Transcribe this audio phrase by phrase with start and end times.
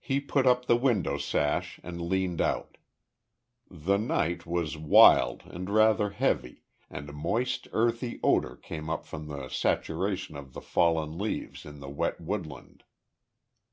[0.00, 2.76] He put up the window sash and leaned out.
[3.70, 9.28] The night, was wild and rather heavy, and a moist earthy odour came up from
[9.28, 12.82] the saturation of the fallen leaves in the wet woodland.